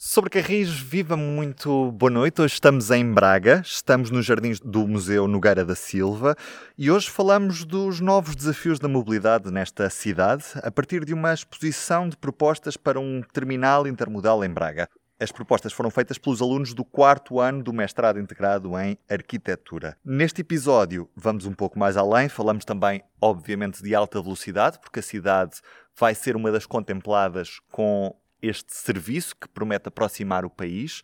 [0.00, 2.40] Sobre Carris, viva muito boa noite.
[2.40, 6.36] Hoje estamos em Braga, estamos nos jardins do Museu Nogueira da Silva
[6.78, 12.08] e hoje falamos dos novos desafios da mobilidade nesta cidade a partir de uma exposição
[12.08, 14.88] de propostas para um terminal intermodal em Braga.
[15.18, 19.96] As propostas foram feitas pelos alunos do quarto ano do mestrado integrado em Arquitetura.
[20.04, 25.02] Neste episódio, vamos um pouco mais além, falamos também, obviamente, de alta velocidade, porque a
[25.02, 25.56] cidade
[25.98, 31.02] vai ser uma das contempladas com este serviço que promete aproximar o país.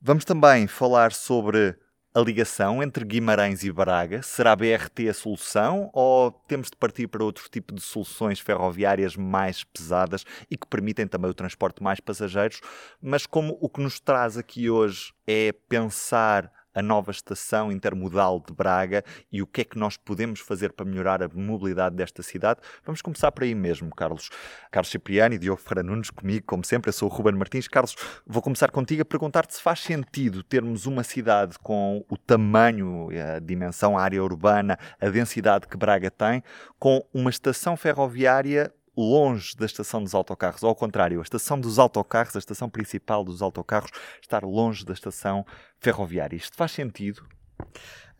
[0.00, 1.76] Vamos também falar sobre
[2.14, 4.22] a ligação entre Guimarães e Braga.
[4.22, 9.16] Será a BRT a solução ou temos de partir para outro tipo de soluções ferroviárias
[9.16, 12.60] mais pesadas e que permitem também o transporte de mais passageiros?
[13.00, 18.52] Mas como o que nos traz aqui hoje é pensar a nova estação intermodal de
[18.52, 22.60] Braga e o que é que nós podemos fazer para melhorar a mobilidade desta cidade.
[22.84, 24.30] Vamos começar por aí mesmo, Carlos.
[24.70, 27.68] Carlos Cipriani Diogo Ferreira Nunes comigo, como sempre, eu sou o Ruben Martins.
[27.68, 33.08] Carlos, vou começar contigo a perguntar-te se faz sentido termos uma cidade com o tamanho,
[33.36, 36.42] a dimensão, a área urbana, a densidade que Braga tem,
[36.78, 41.78] com uma estação ferroviária longe da estação dos autocarros, ou ao contrário, a estação dos
[41.78, 43.90] autocarros, a estação principal dos autocarros,
[44.20, 45.44] estar longe da estação
[45.78, 46.36] ferroviária.
[46.36, 47.26] Isto faz sentido?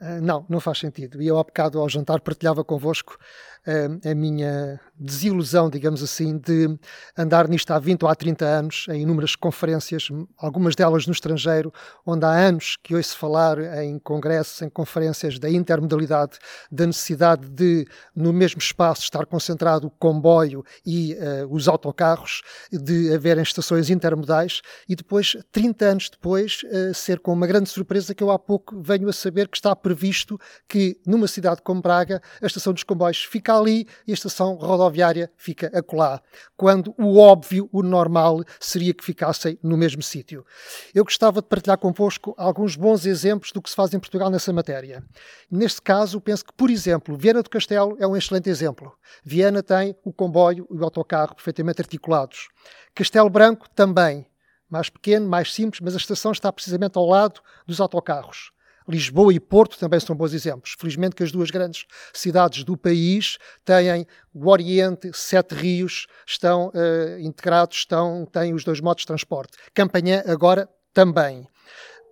[0.00, 1.22] Uh, não, não faz sentido.
[1.22, 3.18] E eu, há bocado, ao jantar, partilhava convosco
[3.66, 6.78] uh, a minha desilusão, digamos assim, de
[7.16, 11.72] andar nisto há 20 ou há 30 anos, em inúmeras conferências, algumas delas no estrangeiro,
[12.06, 16.38] onde há anos que ouço falar em congressos, em conferências da intermodalidade,
[16.70, 23.12] da necessidade de, no mesmo espaço, estar concentrado o comboio e uh, os autocarros, de
[23.12, 28.22] haverem estações intermodais, e depois, 30 anos depois, uh, ser com uma grande surpresa que
[28.22, 32.46] eu há pouco venho a saber que está previsto que, numa cidade como Braga, a
[32.46, 36.20] estação dos comboios fica ali e a estação rodoviária rodoviária fica acolá,
[36.56, 40.44] quando o óbvio, o normal, seria que ficassem no mesmo sítio.
[40.94, 44.52] Eu gostava de partilhar convosco alguns bons exemplos do que se faz em Portugal nessa
[44.52, 45.02] matéria.
[45.50, 48.92] Neste caso, penso que, por exemplo, Viana do Castelo é um excelente exemplo.
[49.24, 52.48] Viana tem o comboio e o autocarro perfeitamente articulados.
[52.94, 54.26] Castelo Branco também.
[54.68, 58.52] Mais pequeno, mais simples, mas a estação está precisamente ao lado dos autocarros.
[58.88, 60.74] Lisboa e Porto também são bons exemplos.
[60.78, 67.18] Felizmente que as duas grandes cidades do país têm o Oriente, Sete Rios, estão uh,
[67.20, 69.56] integrados, estão, têm os dois modos de transporte.
[69.74, 71.46] Campanhã agora também.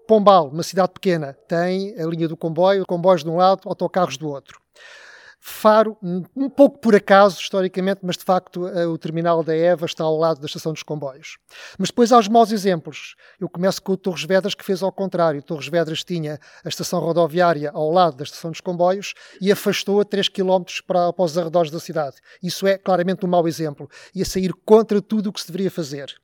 [0.06, 4.28] Pombal, uma cidade pequena, tem a linha do comboio, comboios de um lado, autocarros do
[4.28, 4.60] outro.
[5.43, 5.97] Faro,
[6.37, 10.15] um pouco por acaso, historicamente, mas de facto eh, o terminal da Eva está ao
[10.19, 11.39] lado da estação dos comboios.
[11.78, 13.15] Mas depois há os maus exemplos.
[13.41, 15.43] Eu começo com o Torres Vedras, que fez ao contrário.
[15.43, 20.05] Torres Vedras tinha a estação rodoviária ao lado da estação dos comboios e afastou a
[20.05, 22.17] 3 km para, para os arredores da cidade.
[22.43, 23.89] Isso é claramente um mau exemplo.
[24.15, 26.15] E a sair contra tudo o que se deveria fazer.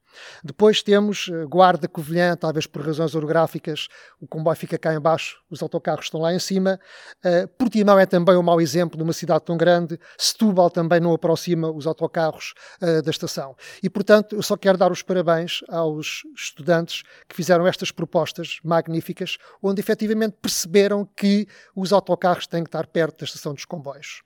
[0.43, 3.89] Depois temos eh, Guarda Covilhã, talvez por razões orográficas,
[4.21, 6.79] o comboio fica cá embaixo, os autocarros estão lá em cima.
[7.25, 9.99] Uh, Portimão é também um mau exemplo numa cidade tão grande.
[10.19, 13.55] Setúbal também não aproxima os autocarros uh, da estação.
[13.83, 19.39] E, portanto, eu só quero dar os parabéns aos estudantes que fizeram estas propostas magníficas,
[19.63, 24.23] onde efetivamente perceberam que os autocarros têm que estar perto da estação dos comboios.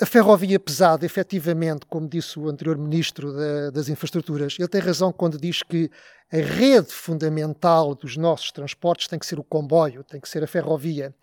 [0.00, 5.12] A ferrovia pesada, efetivamente, como disse o anterior Ministro da, das Infraestruturas, ele tem razão
[5.12, 5.90] quando diz que
[6.32, 10.46] a rede fundamental dos nossos transportes tem que ser o comboio, tem que ser a
[10.46, 11.14] ferrovia.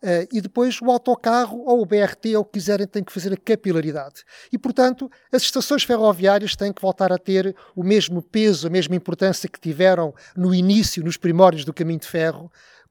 [0.00, 3.32] Uh, e depois o autocarro ou o BRT, ou o que quiserem, tem que fazer
[3.32, 4.22] a capilaridade.
[4.52, 8.94] E, portanto, as estações ferroviárias têm que voltar a ter o mesmo peso, a mesma
[8.94, 12.48] importância que tiveram no início, nos primórdios do caminho de ferro,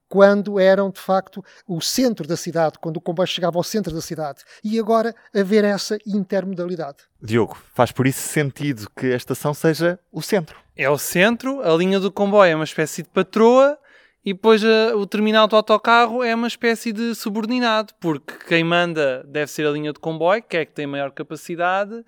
[0.09, 4.01] quando eram de facto o centro da cidade, quando o comboio chegava ao centro da
[4.01, 4.43] cidade.
[4.63, 6.97] E agora haver essa intermodalidade.
[7.21, 10.57] Diogo, faz por isso sentido que a estação seja o centro.
[10.75, 13.77] É o centro, a linha do comboio é uma espécie de patroa
[14.25, 19.23] e depois a, o terminal do autocarro é uma espécie de subordinado, porque quem manda
[19.27, 22.03] deve ser a linha de comboio, que é que tem maior capacidade,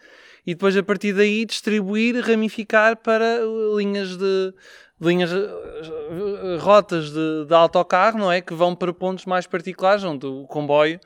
[0.45, 3.39] e depois a partir daí distribuir, ramificar para
[3.77, 4.53] linhas de,
[5.01, 8.39] linhas, eh, rotas de, de autocarro, não é?
[8.39, 10.99] Que vão para pontos mais particulares, onde o comboio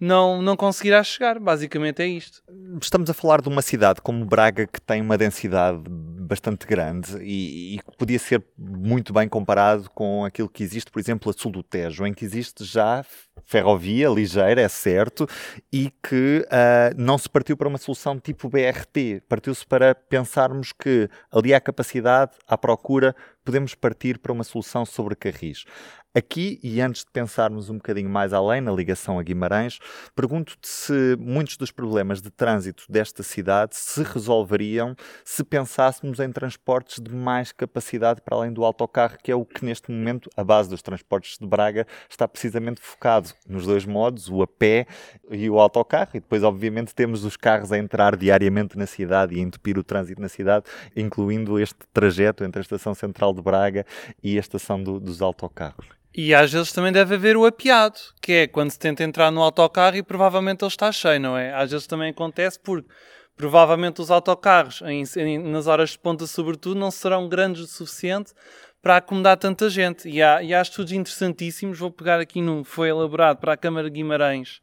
[0.00, 1.38] não, não conseguirá chegar.
[1.38, 2.42] Basicamente é isto.
[2.80, 7.78] Estamos a falar de uma cidade como Braga que tem uma densidade bastante grande e,
[7.78, 11.62] que podia ser muito bem comparado com aquilo que existe, por exemplo, a sul do
[11.62, 13.04] Tejo, em que existe já
[13.44, 15.28] ferrovia ligeira, é certo,
[15.72, 21.08] e que uh, não se partiu para uma solução tipo BRT, partiu-se para pensarmos que
[21.30, 23.14] ali há capacidade, há procura,
[23.44, 25.64] podemos partir para uma solução sobre carris.
[26.14, 29.78] Aqui, e antes de pensarmos um bocadinho mais além na ligação a Guimarães,
[30.14, 34.94] pergunto-te se muitos dos problemas de trânsito desta cidade se resolveriam
[35.24, 39.64] se pensássemos em transportes de mais capacidade para além do autocarro, que é o que
[39.64, 44.42] neste momento a base dos transportes de Braga está precisamente focado nos dois modos, o
[44.42, 44.86] a pé
[45.30, 49.38] e o autocarro, e depois, obviamente, temos os carros a entrar diariamente na cidade e
[49.38, 50.64] a entupir o trânsito na cidade,
[50.96, 53.86] incluindo este trajeto entre a estação central de Braga
[54.22, 55.86] e a estação do, dos autocarros.
[56.14, 59.40] E às vezes também deve haver o apiado, que é quando se tenta entrar no
[59.40, 61.54] autocarro e provavelmente ele está cheio, não é?
[61.54, 62.86] Às vezes também acontece porque
[63.34, 68.32] provavelmente os autocarros, em, em, nas horas de ponta sobretudo, não serão grandes o suficiente
[68.82, 70.08] para acomodar tanta gente.
[70.08, 73.88] E há, e há estudos interessantíssimos, vou pegar aqui num, foi elaborado para a Câmara
[73.88, 74.60] de Guimarães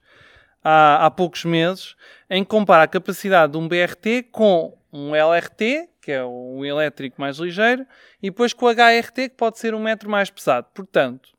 [0.64, 1.96] há, há poucos meses,
[2.30, 7.20] em que compara a capacidade de um BRT com um LRT, que é um elétrico
[7.20, 7.86] mais ligeiro,
[8.22, 10.68] e depois com o HRT, que pode ser um metro mais pesado.
[10.74, 11.30] Portanto,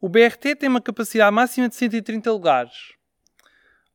[0.00, 2.94] o BRT tem uma capacidade máxima de 130 lugares.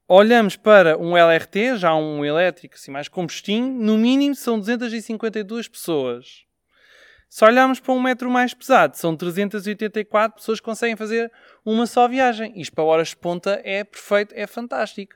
[0.07, 6.48] Olhamos para um LRT, já um elétrico assim mais combustinho, no mínimo são 252 pessoas.
[7.29, 11.31] Se olharmos para um metro mais pesado, são 384 pessoas que conseguem fazer
[11.63, 12.59] uma só viagem.
[12.59, 15.13] Isto para horas de ponta é perfeito, é fantástico.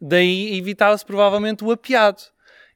[0.00, 2.22] Daí evitava-se provavelmente o apiado.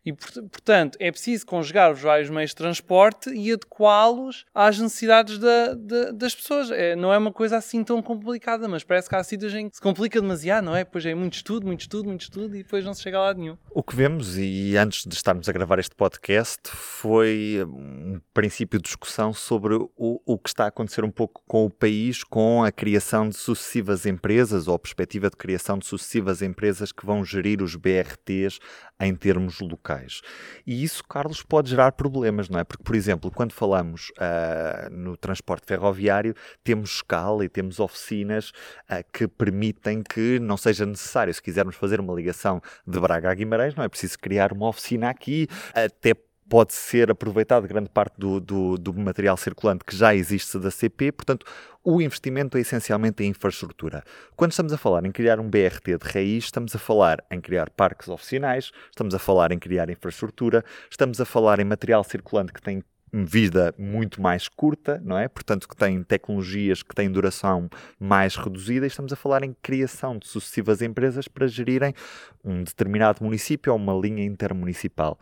[0.05, 5.75] E, portanto, é preciso conjugar os vários meios de transporte e adequá-los às necessidades da,
[5.75, 6.71] da, das pessoas.
[6.71, 9.77] É, não é uma coisa assim tão complicada, mas parece que há sítios em que
[9.77, 10.85] se complica demasiado, não é?
[10.85, 13.39] Pois é muito estudo, muito estudo, muito estudo e depois não se chega a lado
[13.39, 13.57] nenhum.
[13.71, 18.85] O que vemos, e antes de estarmos a gravar este podcast, foi um princípio de
[18.85, 22.73] discussão sobre o, o que está a acontecer um pouco com o país, com a
[22.73, 27.63] criação de sucessivas empresas ou a perspectiva de criação de sucessivas empresas que vão gerir
[27.63, 28.59] os BRTs
[29.01, 29.90] em termos locais.
[30.67, 32.65] E isso, Carlos, pode gerar problemas, não é?
[32.65, 38.51] Porque, por exemplo, quando falamos uh, no transporte ferroviário, temos escala e temos oficinas
[38.91, 43.35] uh, que permitem que não seja necessário, se quisermos fazer uma ligação de Braga a
[43.35, 46.15] Guimarães, não é preciso criar uma oficina aqui, até
[46.51, 51.13] pode ser aproveitado grande parte do, do, do, material circulante que já existe da CP,
[51.13, 51.47] portanto,
[51.85, 54.03] o investimento é essencialmente em infraestrutura.
[54.35, 57.71] Quando estamos a falar em criar um BRT de raiz, estamos a falar em criar
[57.71, 62.61] parques oficinais, estamos a falar em criar infraestrutura, estamos a falar em material circulante que
[62.61, 62.83] tem
[63.13, 65.29] vida muito mais curta, não é?
[65.29, 67.69] Portanto, que tem tecnologias que têm duração
[67.99, 71.95] mais reduzida, e estamos a falar em criação de sucessivas empresas para gerirem
[72.45, 75.19] um determinado município ou uma linha intermunicipal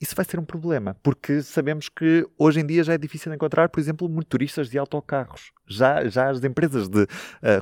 [0.00, 3.68] isso vai ser um problema, porque sabemos que hoje em dia já é difícil encontrar,
[3.68, 5.50] por exemplo, motoristas de autocarros.
[5.66, 7.06] Já, já as empresas de uh,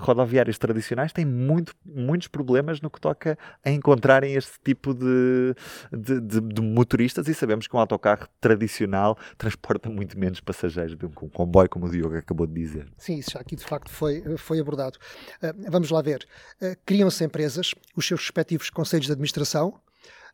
[0.01, 5.55] rodoviárias tradicionais têm muito, muitos problemas no que toca a encontrarem este tipo de,
[5.91, 11.09] de, de, de, motoristas e sabemos que um autocarro tradicional transporta muito menos passageiros do
[11.09, 12.87] que um comboio, como o Diogo acabou de dizer.
[12.99, 14.99] Sim, isso já aqui de facto foi, foi abordado.
[15.43, 16.27] Uh, vamos lá ver.
[16.61, 19.81] Uh, Criam-se empresas, os seus respectivos conselhos de administração,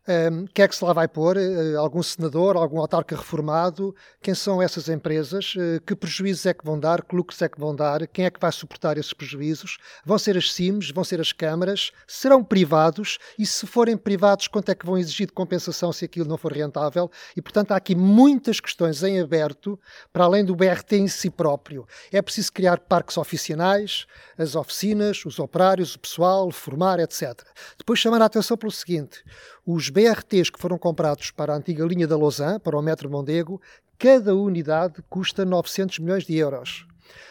[0.09, 1.37] um, quem é que se lá vai pôr?
[1.37, 3.95] Uh, algum senador, algum autarca reformado?
[4.21, 5.55] Quem são essas empresas?
[5.55, 7.03] Uh, que prejuízos é que vão dar?
[7.03, 8.09] Que lucros é que vão dar?
[8.09, 9.79] Quem é que vai suportar esses prejuízos?
[10.05, 10.91] Vão ser as CIMs?
[10.91, 11.93] Vão ser as câmaras?
[12.05, 13.19] Serão privados?
[13.39, 16.53] E se forem privados, quanto é que vão exigir de compensação se aquilo não for
[16.53, 17.09] rentável?
[17.37, 19.79] E, portanto, há aqui muitas questões em aberto,
[20.13, 21.87] para além do BRT em si próprio.
[22.11, 24.07] É preciso criar parques oficinais,
[24.37, 27.41] as oficinas, os operários, o pessoal, formar, etc.
[27.79, 29.23] Depois chamar a atenção pelo seguinte:
[29.67, 33.61] os BRTs que foram comprados para a antiga linha da Lausanne, para o metro Mondego,
[33.99, 36.87] cada unidade custa 900 milhões de euros.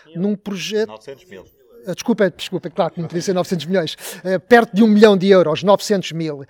[0.06, 0.22] Mil.
[0.22, 0.90] Num projeto...
[0.90, 1.46] 900 mil.
[1.86, 5.18] Ah, desculpa, desculpa, claro que não podia ser 900 milhões, uh, perto de um milhão
[5.18, 6.42] de euros, 900 mil.
[6.42, 6.46] Uh,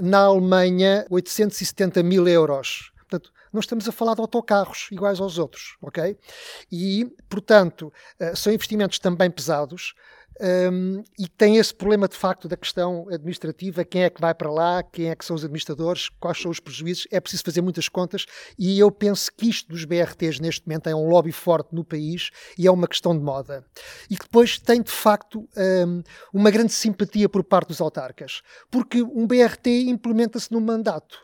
[0.00, 2.90] na Alemanha, 870 mil euros.
[2.96, 6.16] Portanto, não estamos a falar de autocarros iguais aos outros, ok?
[6.70, 7.92] E, portanto,
[8.36, 9.94] são investimentos também pesados,
[10.40, 14.50] um, e tem esse problema de facto da questão administrativa, quem é que vai para
[14.50, 17.88] lá, quem é que são os administradores, quais são os prejuízos, é preciso fazer muitas
[17.88, 18.24] contas.
[18.58, 22.30] E eu penso que isto dos BRTs neste momento é um lobby forte no país
[22.56, 23.64] e é uma questão de moda.
[24.08, 25.46] E que depois tem de facto
[25.86, 31.18] um, uma grande simpatia por parte dos autarcas, porque um BRT implementa-se no mandato.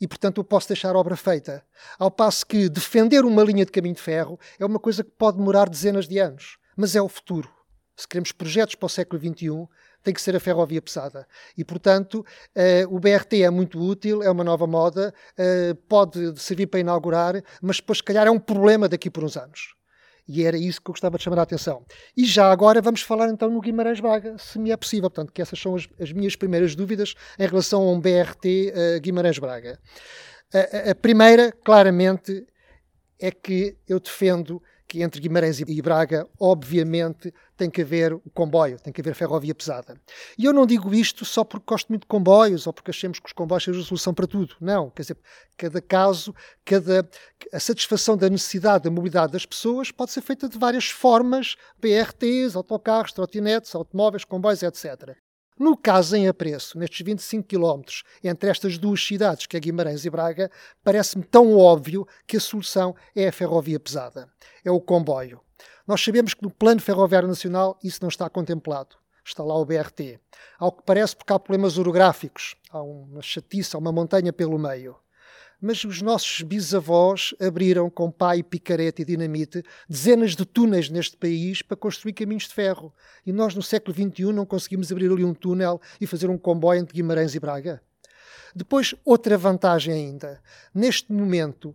[0.00, 1.64] E, portanto, eu posso deixar a obra feita.
[1.98, 5.38] Ao passo que defender uma linha de caminho de ferro é uma coisa que pode
[5.38, 7.55] demorar dezenas de anos, mas é o futuro
[7.96, 9.66] se queremos projetos para o século XXI,
[10.02, 11.26] tem que ser a ferrovia pesada.
[11.56, 12.24] E, portanto,
[12.54, 17.42] uh, o BRT é muito útil, é uma nova moda, uh, pode servir para inaugurar,
[17.60, 19.74] mas depois, se calhar, é um problema daqui por uns anos.
[20.28, 21.84] E era isso que eu gostava de chamar a atenção.
[22.16, 25.08] E já agora vamos falar então no Guimarães Braga, se me é possível.
[25.08, 28.98] Portanto, que essas são as, as minhas primeiras dúvidas em relação a um BRT eh,
[28.98, 29.78] Guimarães Braga.
[30.52, 32.44] A, a primeira, claramente,
[33.20, 38.78] é que eu defendo que entre Guimarães e Braga, obviamente, tem que haver o comboio,
[38.78, 39.98] tem que haver ferrovia pesada.
[40.38, 43.26] E eu não digo isto só porque gosto muito de comboios ou porque achemos que
[43.26, 44.54] os comboios sejam a solução para tudo.
[44.60, 45.16] Não, quer dizer,
[45.56, 46.34] cada caso,
[46.64, 47.08] cada
[47.52, 52.54] a satisfação da necessidade da mobilidade das pessoas pode ser feita de várias formas, BRTs,
[52.54, 55.16] autocarros, trotinetes, automóveis, comboios, etc.
[55.58, 57.80] No caso em apreço, nestes 25 km
[58.22, 60.50] entre estas duas cidades, que é Guimarães e Braga,
[60.84, 64.28] parece-me tão óbvio que a solução é a ferrovia pesada,
[64.62, 65.40] é o comboio.
[65.86, 68.96] Nós sabemos que no Plano Ferroviário Nacional isso não está contemplado.
[69.24, 70.20] Está lá o BRT.
[70.58, 74.96] Ao que parece porque há problemas orográficos, há uma chatice, há uma montanha pelo meio
[75.60, 81.62] mas os nossos bisavós abriram com e picareta e dinamite dezenas de túneis neste país
[81.62, 82.92] para construir caminhos de ferro.
[83.24, 86.80] E nós, no século XXI, não conseguimos abrir ali um túnel e fazer um comboio
[86.80, 87.82] entre Guimarães e Braga.
[88.54, 90.40] Depois, outra vantagem ainda.
[90.74, 91.74] Neste momento,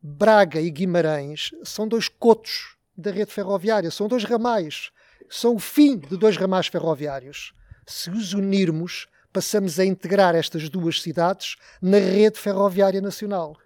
[0.00, 4.90] Braga e Guimarães são dois cotos da rede ferroviária, são dois ramais.
[5.28, 7.54] São o fim de dois ramais ferroviários.
[7.86, 13.56] Se os unirmos, passamos a integrar estas duas cidades na rede ferroviária nacional.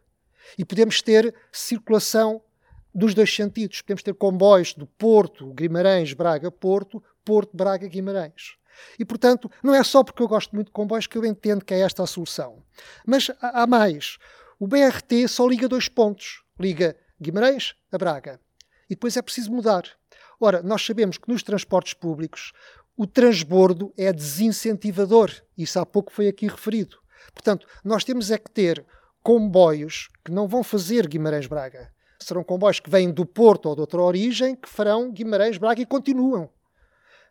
[0.56, 2.40] E podemos ter circulação
[2.94, 3.82] dos dois sentidos.
[3.82, 8.56] Podemos ter comboios do Porto, Guimarães, Braga, Porto, Porto, Braga, Guimarães.
[8.98, 11.74] E, portanto, não é só porque eu gosto muito de comboios que eu entendo que
[11.74, 12.62] é esta a solução.
[13.06, 14.18] Mas há mais.
[14.58, 16.42] O BRT só liga dois pontos.
[16.58, 18.40] Liga Guimarães a Braga.
[18.88, 19.84] E depois é preciso mudar.
[20.40, 22.52] Ora, nós sabemos que nos transportes públicos
[22.96, 25.30] o transbordo é desincentivador.
[25.56, 26.96] Isso há pouco foi aqui referido.
[27.32, 28.84] Portanto, nós temos é que ter
[29.22, 31.90] comboios que não vão fazer Guimarães-Braga.
[32.18, 36.48] Serão comboios que vêm do Porto ou de outra origem que farão Guimarães-Braga e continuam.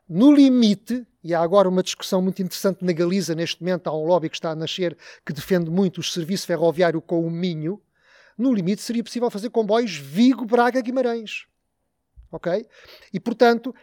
[0.07, 4.05] No limite, e há agora uma discussão muito interessante na Galiza, neste momento há um
[4.05, 4.95] lobby que está a nascer
[5.25, 7.81] que defende muito o serviço ferroviário com o Minho,
[8.37, 11.45] no limite seria possível fazer comboios Vigo-Braga-Guimarães.
[12.31, 12.67] Ok?
[13.13, 13.73] E, portanto,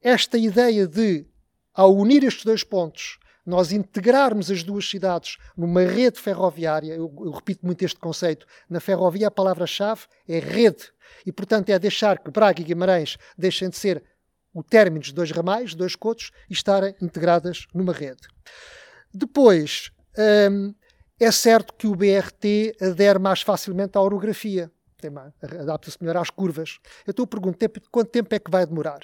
[0.00, 1.26] esta ideia de,
[1.72, 7.30] ao unir estes dois pontos, nós integrarmos as duas cidades numa rede ferroviária, eu, eu
[7.30, 10.92] repito muito este conceito, na ferrovia a palavra-chave é rede.
[11.26, 14.02] E, portanto, é deixar que Braga e Guimarães deixem de ser
[14.52, 18.28] o término de dois ramais, dois cotos, e estarem integradas numa rede.
[19.12, 19.90] Depois,
[20.50, 20.74] hum,
[21.18, 24.70] é certo que o BRT adere mais facilmente à orografia,
[25.60, 26.78] adapta-se melhor às curvas.
[27.06, 29.00] Eu estou a perguntar quanto tempo é que vai demorar?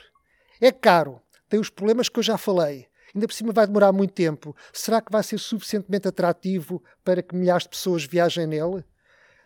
[0.60, 2.88] É caro, tem os problemas que eu já falei.
[3.14, 4.54] Ainda por cima vai demorar muito tempo.
[4.72, 8.84] Será que vai ser suficientemente atrativo para que milhares de pessoas viajem nele?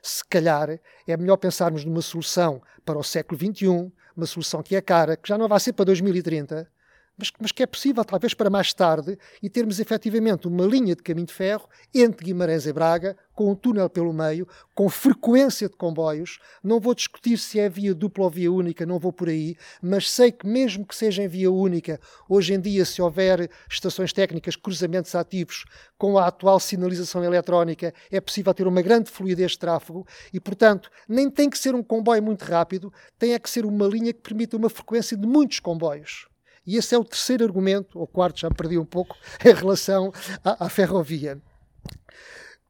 [0.02, 4.82] Se calhar é melhor pensarmos numa solução para o século XXI, uma solução que é
[4.82, 6.70] cara, que já não vai ser para 2030,
[7.16, 11.02] mas, mas, que é possível, talvez para mais tarde, e termos efetivamente uma linha de
[11.02, 15.76] caminho de ferro entre Guimarães e Braga, com um túnel pelo meio, com frequência de
[15.76, 16.38] comboios.
[16.62, 20.10] Não vou discutir se é via dupla ou via única, não vou por aí, mas
[20.10, 24.56] sei que, mesmo que seja em via única, hoje em dia, se houver estações técnicas,
[24.56, 25.64] cruzamentos ativos,
[25.96, 30.90] com a atual sinalização eletrónica, é possível ter uma grande fluidez de tráfego e, portanto,
[31.08, 34.20] nem tem que ser um comboio muito rápido, tem é que ser uma linha que
[34.20, 36.26] permita uma frequência de muitos comboios.
[36.66, 40.66] E esse é o terceiro argumento, ou quarto, já perdi um pouco, em relação à,
[40.66, 41.40] à ferrovia.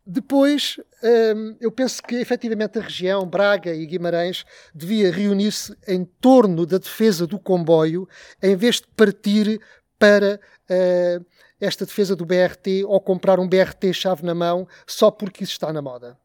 [0.06, 6.66] Depois, hum, eu penso que efetivamente a região, Braga e Guimarães, devia reunir-se em torno
[6.66, 8.06] da defesa do comboio,
[8.42, 9.58] em vez de partir
[9.98, 11.24] para uh,
[11.58, 15.72] esta defesa do BRT ou comprar um BRT chave na mão só porque isso está
[15.72, 16.18] na moda.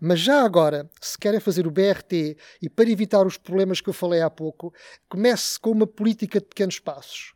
[0.00, 3.94] Mas já agora, se querem fazer o BRT e para evitar os problemas que eu
[3.94, 4.72] falei há pouco,
[5.08, 7.34] comece com uma política de pequenos passos.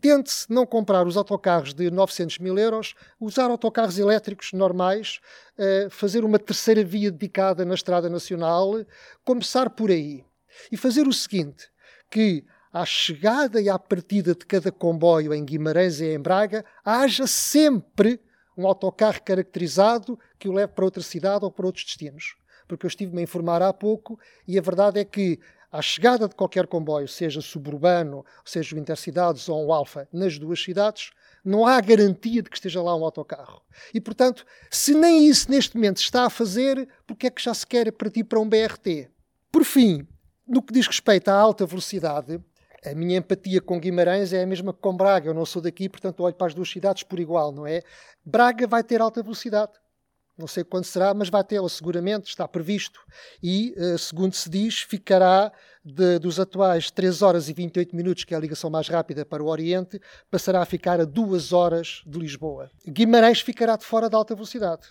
[0.00, 5.20] Tente-se não comprar os autocarros de 900 mil euros, usar autocarros elétricos normais,
[5.58, 8.84] uh, fazer uma terceira via dedicada na Estrada Nacional,
[9.24, 10.24] começar por aí.
[10.70, 11.68] E fazer o seguinte,
[12.10, 17.26] que à chegada e à partida de cada comboio em Guimarães e em Braga, haja
[17.26, 18.20] sempre
[18.56, 22.36] um autocarro caracterizado que o leve para outra cidade ou para outros destinos.
[22.66, 25.38] Porque eu estive-me a informar há pouco e a verdade é que
[25.70, 30.62] à chegada de qualquer comboio, seja suburbano, seja o Intercidades ou o Alfa, nas duas
[30.62, 31.10] cidades,
[31.44, 33.62] não há garantia de que esteja lá um autocarro.
[33.92, 37.66] E, portanto, se nem isso neste momento está a fazer, porque é que já se
[37.66, 39.10] quer partir para um BRT?
[39.52, 40.06] Por fim,
[40.46, 42.40] no que diz respeito à alta velocidade,
[42.86, 45.30] a minha empatia com Guimarães é a mesma que com Braga.
[45.30, 47.82] Eu não sou daqui, portanto olho para as duas cidades por igual, não é?
[48.24, 49.72] Braga vai ter alta velocidade.
[50.38, 53.00] Não sei quando será, mas vai tê-la seguramente, está previsto.
[53.42, 55.50] E, eh, segundo se diz, ficará
[55.82, 59.42] de, dos atuais 3 horas e 28 minutos, que é a ligação mais rápida para
[59.42, 59.98] o Oriente,
[60.30, 62.70] passará a ficar a 2 horas de Lisboa.
[62.86, 64.82] Guimarães ficará de fora da alta velocidade.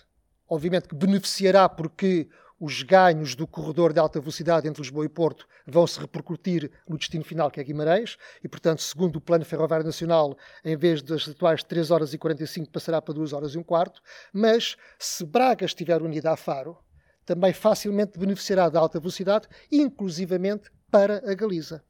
[0.48, 5.46] Obviamente que beneficiará porque os ganhos do corredor de alta velocidade entre Lisboa e Porto
[5.66, 9.84] vão se repercutir no destino final, que é Guimarães, e, portanto, segundo o Plano Ferroviário
[9.84, 13.62] Nacional, em vez das atuais 3 horas e 45, passará para 2 horas e um
[13.62, 14.00] quarto.
[14.32, 16.78] Mas, se Braga estiver unida a Faro,
[17.24, 21.84] também facilmente beneficiará da alta velocidade, inclusivamente para a Galiza.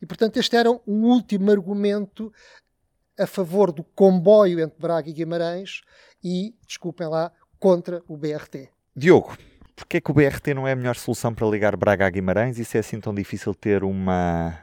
[0.00, 2.32] E, portanto, este era um último argumento
[3.18, 5.82] a favor do comboio entre Braga e Guimarães
[6.22, 8.68] e, desculpem lá, contra o BRT.
[8.94, 9.36] Diogo,
[9.76, 12.58] porquê é que o BRT não é a melhor solução para ligar Braga a Guimarães
[12.58, 14.58] e se é assim tão difícil ter uma,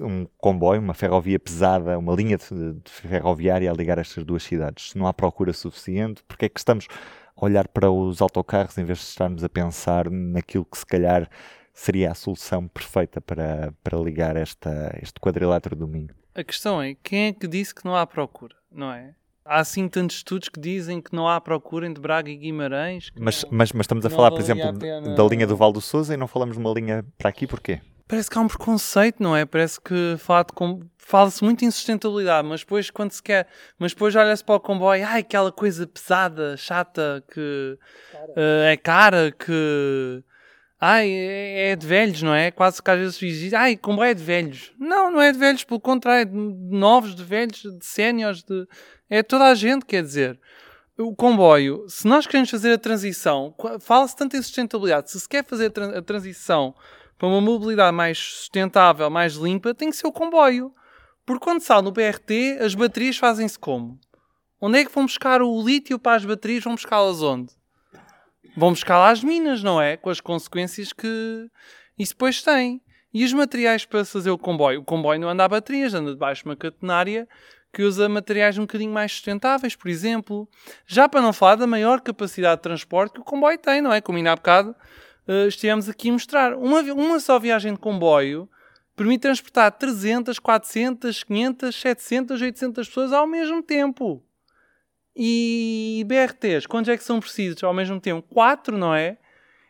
[0.00, 4.90] um comboio, uma ferrovia pesada, uma linha de, de ferroviária a ligar estas duas cidades?
[4.90, 6.86] Se não há procura suficiente, porquê é que estamos
[7.36, 11.28] a olhar para os autocarros em vez de estarmos a pensar naquilo que se calhar
[11.72, 16.14] seria a solução perfeita para, para ligar esta, este quadrilátero domingo?
[16.32, 19.14] A questão é, quem é que disse que não há procura, não é?
[19.44, 23.10] Há assim tantos estudos que dizem que não há procura entre Braga e Guimarães.
[23.18, 26.14] Mas, não, mas, mas, estamos a falar, por exemplo, da linha do Val do Sousa
[26.14, 27.80] e não falamos de uma linha para aqui, porquê?
[28.08, 29.44] Parece que há um preconceito, não é?
[29.44, 30.16] Parece que
[30.98, 33.46] fala-se muito em sustentabilidade, mas depois quando se quer,
[33.78, 37.78] mas depois olha-se para o comboio, ai, aquela coisa pesada, chata, que
[38.12, 38.30] cara.
[38.30, 40.22] Uh, é cara, que
[40.80, 42.50] Ai, é, é de velhos, não é?
[42.50, 44.72] Quase que às vezes diz, ai, como é de velhos.
[44.78, 48.66] Não, não é de velhos, pelo contrário, de novos, de velhos, de séniores, de...
[49.08, 50.38] é toda a gente, quer dizer.
[50.96, 55.44] O comboio, se nós queremos fazer a transição, fala-se tanto em sustentabilidade, se se quer
[55.44, 56.74] fazer a transição
[57.18, 60.72] para uma mobilidade mais sustentável, mais limpa, tem que ser o comboio.
[61.24, 63.98] Porque quando sai no BRT, as baterias fazem-se como?
[64.60, 66.62] Onde é que vão buscar o lítio para as baterias?
[66.62, 67.52] Vão buscá-las onde?
[68.56, 69.96] Vão buscar lá as minas, não é?
[69.96, 71.48] Com as consequências que
[71.98, 72.80] isso depois tem.
[73.12, 74.80] E os materiais para fazer o comboio?
[74.80, 77.28] O comboio não anda a baterias, anda debaixo de uma catenária
[77.72, 80.48] que usa materiais um bocadinho mais sustentáveis, por exemplo.
[80.86, 84.00] Já para não falar da maior capacidade de transporte que o comboio tem, não é?
[84.00, 84.74] Como ainda há bocado
[85.28, 86.54] uh, estivemos aqui a mostrar.
[86.54, 88.48] Uma, uma só viagem de comboio
[88.96, 94.23] permite transportar 300, 400, 500, 700, 800 pessoas ao mesmo tempo.
[95.16, 98.26] E BRTs, quantos é que são precisos ao mesmo tempo?
[98.28, 99.16] Quatro, não é?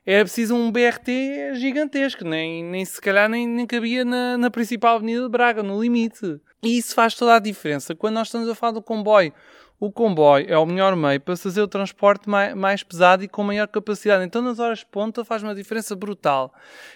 [0.07, 4.97] Era preciso um BRT gigantesco, nem, nem se calhar nem, nem cabia na, na principal
[4.97, 6.41] avenida de Braga, no limite.
[6.63, 7.95] E isso faz toda a diferença.
[7.95, 9.33] Quando nós estamos a falar do comboio,
[9.80, 13.43] o comboio é o melhor meio para fazer o transporte mais, mais, pesado e com
[13.43, 14.25] maior capacidade.
[14.25, 16.52] Então, nas horas de ponta, faz uma diferença brutal.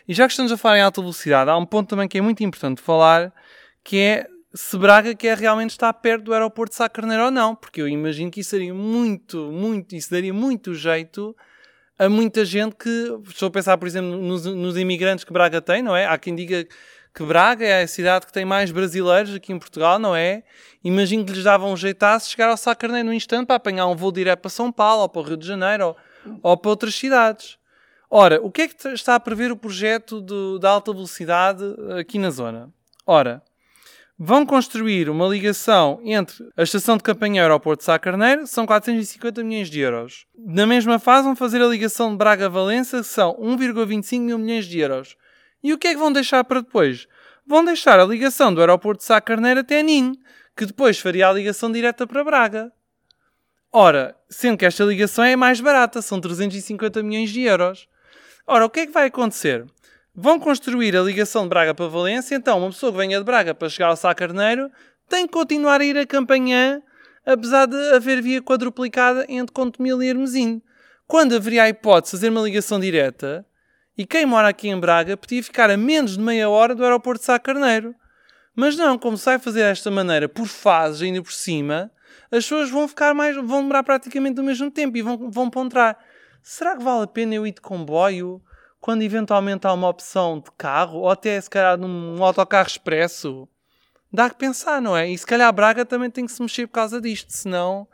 [0.06, 2.20] E já que estamos a falar em alta velocidade, há um ponto também que é
[2.20, 3.32] muito importante falar,
[3.82, 7.54] que é se Braga quer realmente estar perto do aeroporto de Sá Carneiro ou não,
[7.54, 11.36] porque eu imagino que isso seria muito, muito, isso daria muito jeito
[11.98, 15.82] a muita gente que, estou a pensar, por exemplo, nos, nos imigrantes que Braga tem,
[15.82, 16.06] não é?
[16.06, 16.64] Há quem diga
[17.12, 20.44] que Braga é a cidade que tem mais brasileiros aqui em Portugal, não é?
[20.84, 23.96] Imagino que lhes dava um jeitaço chegar ao Sá Carneiro no instante para apanhar um
[23.96, 25.96] voo direto para São Paulo ou para o Rio de Janeiro ou,
[26.42, 27.58] ou para outras cidades.
[28.08, 31.64] Ora, o que é que está a prever o projeto do, da alta velocidade
[31.98, 32.72] aqui na zona?
[33.04, 33.42] Ora,
[34.18, 38.46] vão construir uma ligação entre a estação de campanha e o aeroporto de Sá Carneiro,
[38.48, 40.26] são 450 milhões de euros.
[40.36, 44.80] Na mesma fase vão fazer a ligação de Braga-Valença, que são 1,25 mil milhões de
[44.80, 45.16] euros.
[45.62, 47.06] E o que é que vão deixar para depois?
[47.46, 50.14] Vão deixar a ligação do aeroporto de Sá Carneiro até Nin,
[50.56, 52.72] que depois faria a ligação direta para Braga.
[53.72, 57.88] Ora, sendo que esta ligação é mais barata, são 350 milhões de euros.
[58.46, 59.64] Ora, o que é que vai acontecer?
[60.20, 63.54] Vão construir a ligação de Braga para Valência, então uma pessoa que venha de Braga
[63.54, 64.68] para chegar ao Sá Carneiro
[65.08, 66.82] tem que continuar a ir a Campanhã,
[67.24, 70.60] apesar de haver via quadruplicada entre Contomil e Hermesim.
[71.06, 73.46] Quando haveria a hipótese de fazer uma ligação direta,
[73.96, 77.20] e quem mora aqui em Braga podia ficar a menos de meia hora do aeroporto
[77.20, 77.94] de Sá Carneiro.
[78.56, 81.92] Mas não, como se vai fazer desta maneira, por fases, ainda por cima,
[82.24, 85.96] as pessoas vão ficar mais, vão demorar praticamente o mesmo tempo e vão, vão ponderar.
[86.42, 88.42] Será que vale a pena eu ir de comboio?
[88.80, 93.48] Quando eventualmente há uma opção de carro, ou até se calhar num autocarro expresso,
[94.12, 95.08] dá que pensar, não é?
[95.08, 97.86] E se calhar Braga também tem que se mexer por causa disto, senão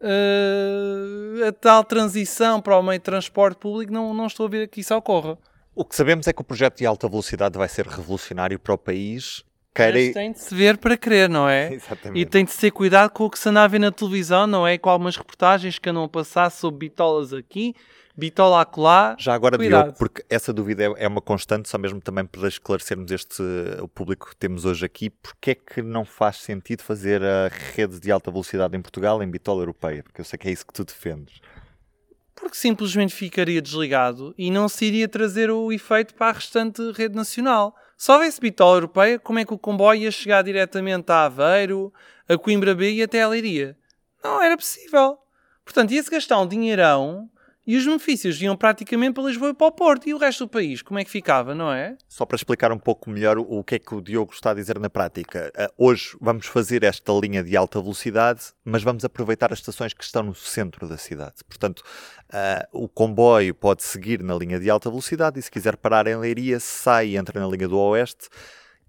[0.00, 4.68] uh, a tal transição para o meio de transporte público não, não estou a ver
[4.68, 5.38] que isso ocorra.
[5.74, 8.78] O que sabemos é que o projeto de alta velocidade vai ser revolucionário para o
[8.78, 9.44] país.
[9.76, 9.98] Queira...
[9.98, 11.72] Mas tem de se ver para crer, não é?
[11.74, 12.20] Exatamente.
[12.20, 14.66] E tem de ser cuidado com o que se anda a ver na televisão, não
[14.66, 14.78] é?
[14.78, 17.74] Com algumas reportagens que andam a passar sobre bitolas aqui,
[18.16, 19.14] bitola acolá.
[19.18, 19.84] Já agora, Cuidado.
[19.84, 23.42] Diogo, porque essa dúvida é, é, uma constante, só mesmo também para esclarecermos este,
[23.80, 28.00] o público que temos hoje aqui, porque é que não faz sentido fazer a rede
[28.00, 30.02] de alta velocidade em Portugal em bitola europeia?
[30.02, 31.40] Porque eu sei que é isso que tu defendes.
[32.34, 37.14] Porque simplesmente ficaria desligado e não se iria trazer o efeito para a restante rede
[37.14, 37.74] nacional.
[37.96, 41.92] Se houvesse bitola europeia, como é que o comboio ia chegar diretamente a Aveiro,
[42.28, 43.76] a Coimbra B e até a Leiria?
[44.22, 45.18] Não era possível.
[45.64, 47.30] Portanto, ia-se gastar um dinheirão
[47.66, 50.08] e os benefícios iam praticamente para Lisboa e para o Porto.
[50.08, 51.96] E o resto do país, como é que ficava, não é?
[52.08, 54.78] Só para explicar um pouco melhor o que é que o Diogo está a dizer
[54.78, 55.52] na prática.
[55.56, 60.04] Uh, hoje vamos fazer esta linha de alta velocidade, mas vamos aproveitar as estações que
[60.04, 61.34] estão no centro da cidade.
[61.48, 61.82] Portanto,
[62.30, 66.16] uh, o comboio pode seguir na linha de alta velocidade e se quiser parar em
[66.16, 68.28] Leiria, sai e entra na linha do Oeste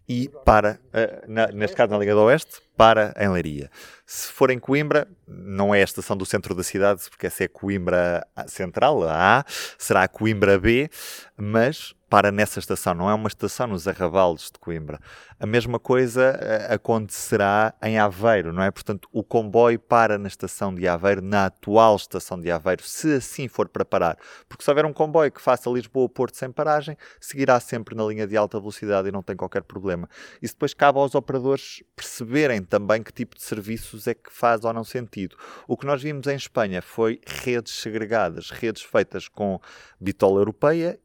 [0.07, 0.79] e para,
[1.27, 3.69] na, neste caso na Liga do Oeste, para em Leiria.
[4.05, 7.47] Se for em Coimbra, não é a estação do centro da cidade, porque essa é
[7.47, 9.45] Coimbra Central, a A,
[9.77, 10.89] será a Coimbra B,
[11.35, 14.99] mas para nessa estação, não é uma estação nos arrabaldes de Coimbra.
[15.39, 18.71] A mesma coisa uh, acontecerá em Aveiro, não é?
[18.71, 23.47] Portanto, o comboio para na estação de Aveiro, na atual estação de Aveiro, se assim
[23.49, 24.17] for para parar.
[24.47, 28.37] Porque se houver um comboio que faça Lisboa-Porto sem paragem, seguirá sempre na linha de
[28.37, 30.09] alta velocidade e não tem qualquer problema.
[30.41, 34.71] Isso depois cabe aos operadores perceberem também que tipo de serviços é que faz ou
[34.71, 35.35] não sentido.
[35.67, 39.59] O que nós vimos em Espanha foi redes segregadas, redes feitas com
[39.99, 40.97] bitola europeia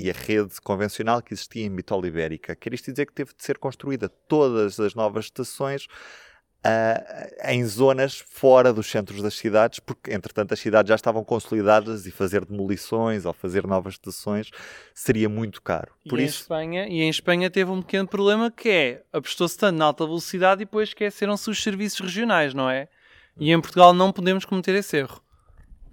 [0.00, 2.56] e a rede convencional que existia em bitola ibérica.
[2.56, 5.86] Quer isto dizer que teve de ser construída todas as novas estações
[6.62, 12.04] Uh, em zonas fora dos centros das cidades, porque entretanto as cidades já estavam consolidadas
[12.04, 14.50] e fazer demolições ou fazer novas estações
[14.92, 15.90] seria muito caro.
[16.06, 16.40] Por e, isso...
[16.40, 20.04] em Espanha, e em Espanha teve um pequeno problema que é apostou-se tanto na alta
[20.04, 22.88] velocidade e depois esqueceram-se os serviços regionais, não é?
[23.38, 25.22] E em Portugal não podemos cometer esse erro.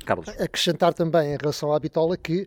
[0.05, 0.27] Carlos.
[0.27, 2.45] Acrescentar também em relação à bitola que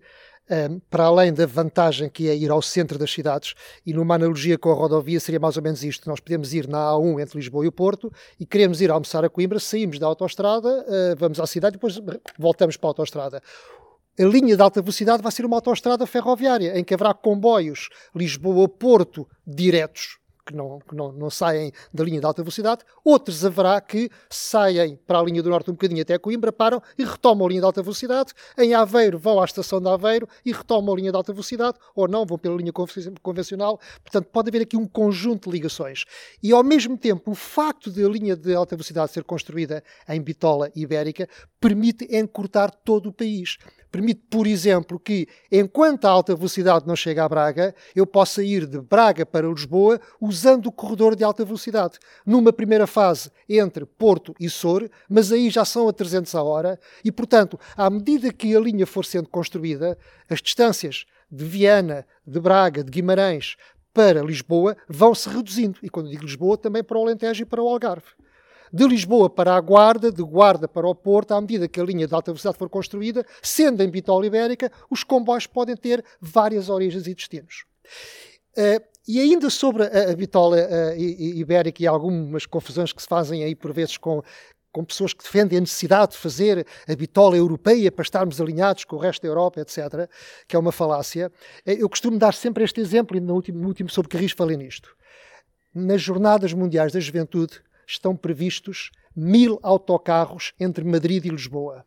[0.88, 3.54] para além da vantagem que é ir ao centro das cidades,
[3.86, 6.90] e numa analogia com a rodovia seria mais ou menos isto: nós podemos ir na
[6.90, 10.68] A1 entre Lisboa e o Porto e queremos ir almoçar a Coimbra, saímos da autostrada,
[10.68, 12.00] uh, vamos à cidade e depois
[12.38, 13.42] voltamos para a autostrada.
[14.18, 19.26] A linha de alta velocidade vai ser uma autostrada ferroviária, em que haverá comboios Lisboa-Porto
[19.46, 24.10] diretos que não, que não, não saem da linha de alta velocidade, outros haverá que
[24.28, 27.60] saem para a linha do norte um bocadinho até Coimbra, param e retomam a linha
[27.60, 28.32] de alta velocidade.
[28.58, 32.08] Em Aveiro vão à estação de Aveiro e retomam a linha de alta velocidade, ou
[32.08, 32.72] não, vão pela linha
[33.22, 33.80] convencional.
[34.02, 36.04] Portanto, pode haver aqui um conjunto de ligações.
[36.42, 40.20] E ao mesmo tempo, o facto de a linha de alta velocidade ser construída em
[40.20, 41.28] bitola ibérica
[41.60, 43.56] permite encurtar todo o país
[43.90, 48.66] permite, por exemplo, que enquanto a alta velocidade não chega a Braga, eu possa ir
[48.66, 50.00] de Braga para Lisboa
[50.66, 51.98] o corredor de alta velocidade.
[52.24, 56.78] Numa primeira fase entre Porto e Sor, mas aí já são a 300 a hora
[57.04, 59.96] e, portanto, à medida que a linha for sendo construída,
[60.28, 63.56] as distâncias de Viana, de Braga, de Guimarães
[63.92, 65.78] para Lisboa vão se reduzindo.
[65.82, 68.20] E quando digo Lisboa, também para o Alentejo e para o Algarve
[68.72, 72.06] de Lisboa para a Guarda, de Guarda para o Porto, à medida que a linha
[72.06, 77.06] de alta velocidade for construída, sendo em bitola ibérica, os comboios podem ter várias origens
[77.06, 77.64] e destinos.
[78.56, 83.44] Uh, e ainda sobre a, a bitola uh, ibérica e algumas confusões que se fazem
[83.44, 84.22] aí por vezes com,
[84.72, 88.96] com pessoas que defendem a necessidade de fazer a bitola europeia para estarmos alinhados com
[88.96, 90.08] o resto da Europa, etc.,
[90.46, 91.32] que é uma falácia.
[91.66, 94.56] Eh, eu costumo dar sempre este exemplo, e no último, no último sobre Carris falei
[94.56, 94.94] nisto.
[95.74, 101.84] Nas Jornadas Mundiais da Juventude, estão previstos mil autocarros entre Madrid e Lisboa.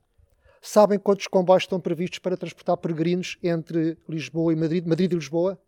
[0.61, 5.59] Sabem quantos comboios estão previstos para transportar peregrinos entre Lisboa e Madrid, Madrid e Lisboa?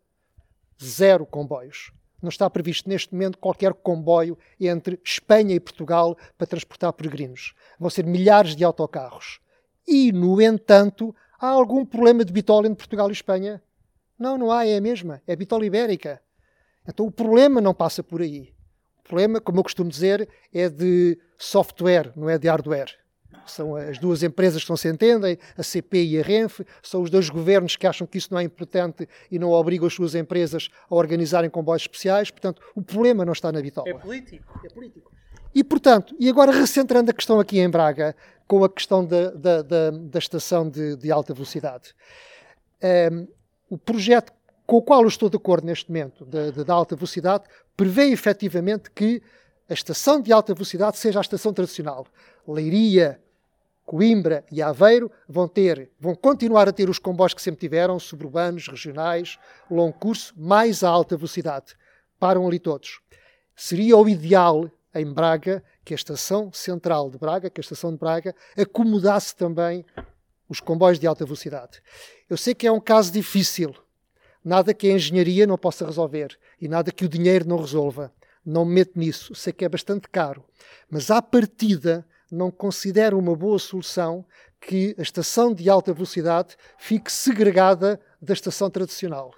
[0.82, 1.92] Zero comboios.
[2.22, 7.54] Não está previsto neste momento qualquer comboio entre Espanha e Portugal para transportar peregrinos.
[7.78, 9.40] Vão ser milhares de autocarros.
[9.86, 13.62] E, no entanto, há algum problema de bitola entre Portugal e Espanha?
[14.18, 15.22] Não, não há, é a mesma.
[15.26, 16.20] É bitola ibérica.
[16.88, 18.56] Então o problema não passa por aí
[19.06, 22.92] problema, como eu costumo dizer, é de software, não é de hardware.
[23.46, 27.10] São as duas empresas que não se entendem, a CP e a Renfe, são os
[27.10, 30.68] dois governos que acham que isso não é importante e não obrigam as suas empresas
[30.90, 32.30] a organizarem comboios especiais.
[32.30, 33.88] Portanto, o problema não está na Bitola.
[33.88, 34.60] É político.
[34.64, 35.12] É político.
[35.54, 38.14] E, portanto, e agora recentrando a questão aqui em Braga,
[38.46, 41.94] com a questão da, da, da, da estação de, de, alta velocidade.
[42.82, 43.28] Um, ehm,
[43.70, 44.32] o projeto
[44.66, 47.44] com o qual eu estou de acordo neste momento, da alta velocidade,
[47.76, 49.22] prevê efetivamente que
[49.68, 52.06] a estação de alta velocidade seja a estação tradicional.
[52.46, 53.20] Leiria,
[53.84, 58.68] Coimbra e Aveiro vão ter, vão continuar a ter os comboios que sempre tiveram, suburbanos,
[58.68, 59.38] regionais,
[59.70, 61.76] longo curso, mais a alta velocidade.
[62.18, 63.00] Param ali todos.
[63.54, 67.98] Seria o ideal em Braga que a estação central de Braga, que a estação de
[67.98, 69.84] Braga, acomodasse também
[70.48, 71.82] os comboios de alta velocidade.
[72.28, 73.74] Eu sei que é um caso difícil,
[74.46, 78.12] Nada que a engenharia não possa resolver e nada que o dinheiro não resolva.
[78.46, 80.44] Não me meto nisso, sei que é bastante caro.
[80.88, 84.24] Mas à partida, não considero uma boa solução
[84.60, 89.34] que a estação de alta velocidade fique segregada da estação tradicional.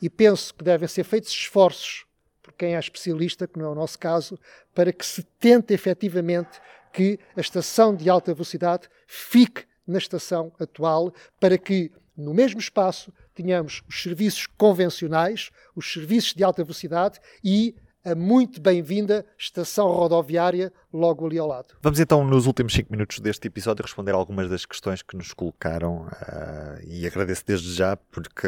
[0.00, 2.06] E penso que devem ser feitos esforços,
[2.42, 4.38] por quem é especialista, que não é o nosso caso,
[4.74, 6.58] para que se tente efetivamente
[6.92, 13.12] que a estação de alta velocidade fique na estação atual para que, no mesmo espaço,
[13.34, 20.72] tenhamos os serviços convencionais, os serviços de alta velocidade e a muito bem-vinda estação rodoviária
[20.92, 21.74] logo ali ao lado.
[21.82, 26.06] Vamos então, nos últimos 5 minutos deste episódio, responder algumas das questões que nos colocaram
[26.06, 28.46] uh, e agradeço desde já, porque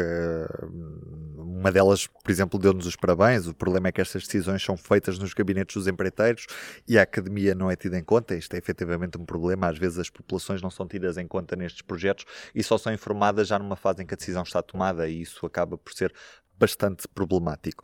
[0.63, 1.19] hum,
[1.59, 3.47] uma delas, por exemplo, deu-nos os parabéns.
[3.47, 6.47] O problema é que estas decisões são feitas nos gabinetes dos empreiteiros
[6.87, 8.35] e a academia não é tida em conta.
[8.35, 9.67] Isto é efetivamente um problema.
[9.67, 12.23] Às vezes as populações não são tidas em conta nestes projetos
[12.55, 15.45] e só são informadas já numa fase em que a decisão está tomada e isso
[15.45, 16.13] acaba por ser
[16.59, 17.83] bastante problemático.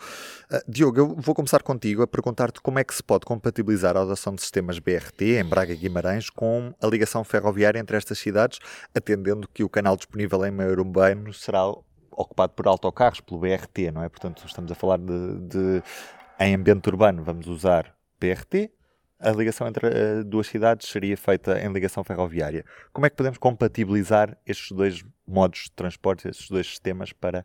[0.52, 4.02] Uh, Diogo, eu vou começar contigo a perguntar-te como é que se pode compatibilizar a
[4.02, 8.60] adoção de sistemas BRT em Braga e Guimarães com a ligação ferroviária entre estas cidades,
[8.94, 11.66] atendendo que o canal disponível em meio urbano será
[12.12, 14.10] ocupado por autocarros, pelo BRT, não é?
[14.10, 15.84] Portanto, estamos a falar de, de
[16.40, 18.72] em ambiente urbano, vamos usar BRT,
[19.20, 22.66] a ligação entre uh, duas cidades seria feita em ligação ferroviária.
[22.92, 27.44] Como é que podemos compatibilizar estes dois modos de transporte, estes dois sistemas, para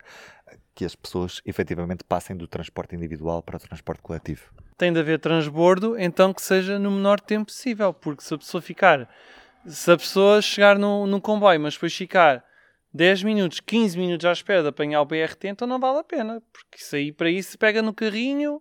[0.75, 4.51] que as pessoas efetivamente passem do transporte individual para o transporte coletivo?
[4.77, 8.63] Tem de haver transbordo, então que seja no menor tempo possível, porque se a pessoa
[8.63, 9.09] ficar,
[9.67, 12.45] se a pessoa chegar no, no comboio, mas depois ficar
[12.93, 16.43] 10 minutos, 15 minutos à espera de apanhar o BRT, então não vale a pena,
[16.53, 18.61] porque isso aí para isso pega no carrinho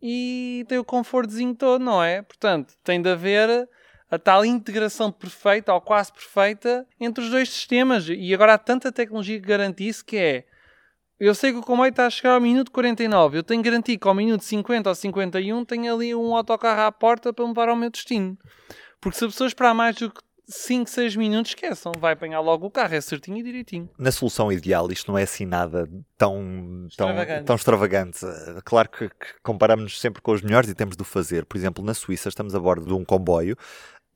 [0.00, 2.22] e tem o confortozinho todo, não é?
[2.22, 3.68] Portanto, tem de haver
[4.10, 8.08] a tal integração perfeita ou quase perfeita entre os dois sistemas.
[8.08, 10.44] E agora há tanta tecnologia que garante isso que é.
[11.20, 13.38] Eu sei que o comboio está a chegar ao minuto 49.
[13.38, 17.32] Eu tenho garantido que ao minuto 50 ou 51 tenho ali um autocarro à porta
[17.32, 18.38] para me levar ao meu destino.
[19.00, 22.66] Porque se a pessoa esperar mais do que 5, 6 minutos, esqueçam, vai apanhar logo
[22.66, 23.90] o carro, é certinho e direitinho.
[23.98, 27.36] Na solução ideal, isto não é assim nada tão extravagante.
[27.36, 28.20] Tão, tão extravagante.
[28.64, 31.44] Claro que, que comparamos sempre com os melhores e temos de o fazer.
[31.44, 33.58] Por exemplo, na Suíça, estamos a bordo de um comboio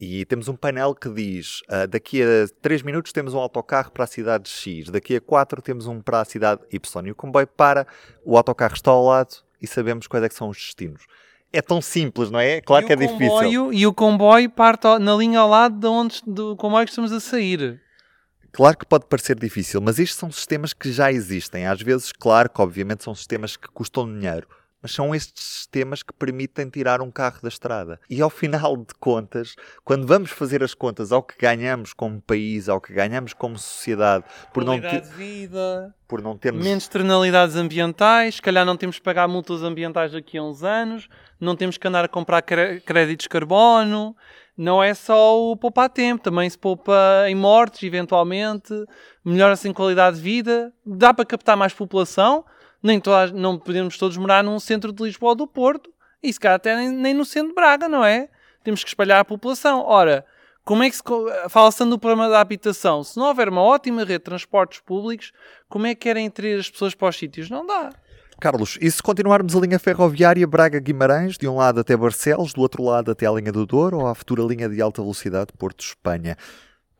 [0.01, 4.05] e temos um painel que diz: uh, daqui a 3 minutos temos um autocarro para
[4.05, 7.07] a cidade X, daqui a 4 temos um para a cidade Y.
[7.07, 7.87] E o comboio para,
[8.25, 11.03] o autocarro está ao lado e sabemos quais é são os destinos
[11.53, 12.61] é tão simples, não é?
[12.63, 13.73] Claro e que é comboio, difícil.
[13.73, 17.21] E o comboio parte na linha ao lado de onde do comboio que estamos a
[17.21, 17.81] sair.
[18.53, 21.67] Claro que pode parecer difícil, mas estes são sistemas que já existem.
[21.67, 24.47] Às vezes, claro que obviamente são sistemas que custam dinheiro
[24.83, 28.01] mas são estes sistemas que permitem tirar um carro da estrada.
[28.11, 32.69] E ao final de contas, quando vamos fazer as contas ao que ganhamos como país,
[32.69, 38.35] ao que ganhamos como sociedade, por não ter vida, por não termos menos externalidades ambientais,
[38.35, 41.09] se calhar não temos que pagar multas ambientais daqui a uns anos,
[41.41, 44.17] não temos que andar a comprar créditos de carbono,
[44.57, 48.75] não é só o poupar tempo, também se poupa em mortes, eventualmente,
[49.25, 52.45] melhora-se em qualidade de vida, dá para captar mais população,
[52.83, 55.91] nem todas, não podemos todos morar num centro de Lisboa ou do Porto,
[56.23, 58.29] e se calhar até nem, nem no centro de Braga, não é?
[58.63, 59.85] Temos que espalhar a população.
[59.85, 60.25] Ora,
[60.65, 61.03] como é que se
[61.49, 63.03] fala-se do problema da habitação?
[63.03, 65.33] Se não houver uma ótima rede de transportes públicos,
[65.69, 67.51] como é que querem ter as pessoas para os sítios?
[67.51, 67.91] Não dá.
[68.41, 72.83] Carlos, e se continuarmos a linha ferroviária Braga-Guimarães, de um lado até Barcelos, do outro
[72.83, 76.37] lado até a linha do Douro, ou a futura linha de alta velocidade Porto-Espanha?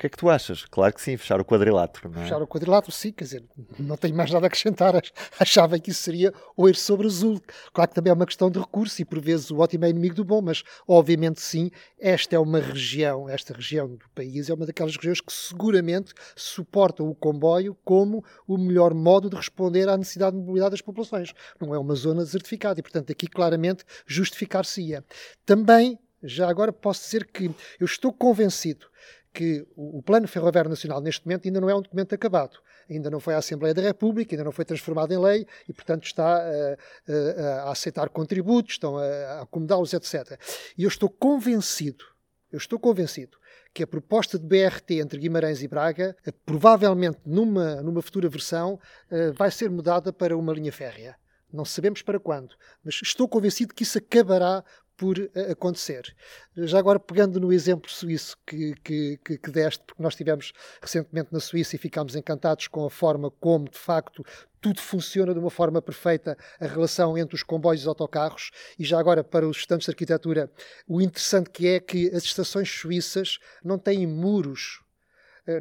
[0.03, 0.65] Que é que tu achas?
[0.65, 2.25] Claro que sim, fechar o quadrilátero, não é?
[2.25, 3.45] Fechar o quadrilátero, sim, quer dizer,
[3.79, 5.01] não tenho mais nada a acrescentar.
[5.39, 7.41] Achava que isso seria oiro sobre azul.
[7.73, 10.17] Claro que também é uma questão de recurso e por vezes o ótimo é inimigo
[10.17, 14.67] do bom, mas obviamente sim, esta é uma região, esta região do país é uma
[14.67, 20.35] daquelas regiões que seguramente suportam o comboio como o melhor modo de responder à necessidade
[20.35, 21.33] de mobilidade das populações.
[21.61, 25.05] Não é uma zona desertificada e, portanto, aqui claramente justificar-se-ia.
[25.47, 27.47] Também, já agora posso dizer que
[27.79, 28.87] eu estou convencido
[29.33, 32.59] que o Plano Ferroviário Nacional, neste momento, ainda não é um documento acabado.
[32.89, 36.05] Ainda não foi à Assembleia da República, ainda não foi transformado em lei e, portanto,
[36.05, 36.77] está a,
[37.09, 40.39] a, a aceitar contributos, estão a, a acomodá-los, etc.
[40.77, 42.05] E eu estou convencido,
[42.51, 43.39] eu estou convencido
[43.73, 48.79] que a proposta de BRT entre Guimarães e Braga, eh, provavelmente numa, numa futura versão,
[49.11, 51.17] eh, vai ser mudada para uma linha férrea.
[51.51, 54.63] Não sabemos para quando, mas estou convencido que isso acabará
[54.97, 56.15] por eh, acontecer.
[56.57, 61.41] Já agora, pegando no exemplo suíço que, que, que, deste, porque nós estivemos recentemente na
[61.41, 64.25] Suíça e ficámos encantados com a forma como, de facto,
[64.61, 68.51] tudo funciona de uma forma perfeita, a relação entre os comboios e os autocarros.
[68.79, 70.51] E já agora, para os estudantes de arquitetura,
[70.87, 74.83] o interessante que é que as estações suíças não têm muros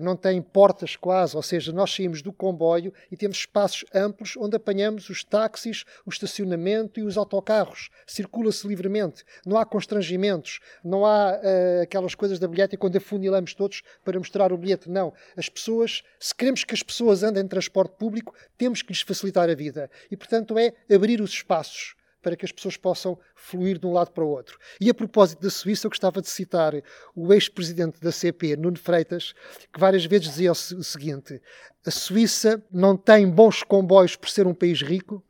[0.02, 4.56] não tem portas quase, ou seja, nós saímos do comboio e temos espaços amplos onde
[4.56, 7.90] apanhamos os táxis, o estacionamento e os autocarros.
[8.06, 13.82] Circula-se livremente, não há constrangimentos, não há uh, aquelas coisas da bilhete quando afunilamos todos
[14.04, 14.90] para mostrar o bilhete.
[14.90, 15.14] Não.
[15.36, 19.50] As pessoas, se queremos que as pessoas andem em transporte público, temos que lhes facilitar
[19.50, 19.90] a vida.
[20.10, 24.12] E, portanto, é abrir os espaços para que as pessoas possam fluir de um lado
[24.12, 24.58] para o outro.
[24.80, 26.74] E a propósito da Suíça, eu gostava de citar
[27.16, 29.34] o ex-presidente da CP, Nuno Freitas,
[29.74, 31.42] que várias vezes dizia o seguinte:
[31.86, 35.24] a Suíça não tem bons comboios por ser um país rico,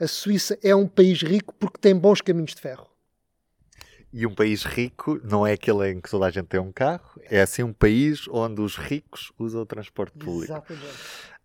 [0.00, 2.88] a Suíça é um país rico porque tem bons caminhos de ferro.
[4.12, 7.20] E um país rico não é aquele em que toda a gente tem um carro,
[7.26, 10.52] é assim um país onde os ricos usam o transporte público.
[10.52, 10.96] Exatamente.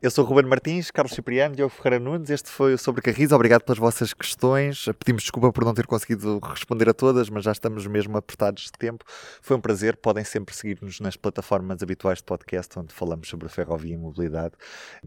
[0.06, 2.30] Eu sou o Ruben Martins, Carlos Cipriano, Diogo Ferreira Nunes.
[2.30, 3.32] Este foi o Sobre Carris.
[3.32, 4.86] Obrigado pelas vossas questões.
[5.00, 8.74] Pedimos desculpa por não ter conseguido responder a todas, mas já estamos mesmo apertados de
[8.74, 9.04] tempo.
[9.42, 9.98] Foi um prazer.
[9.98, 14.54] Podem sempre seguir-nos nas plataformas habituais de podcast, onde falamos sobre ferrovia e mobilidade.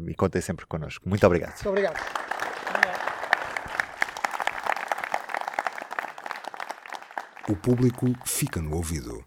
[0.05, 1.09] E contem sempre connosco.
[1.09, 1.55] Muito obrigado.
[1.55, 1.97] Muito obrigado.
[7.49, 9.25] O público fica no ouvido.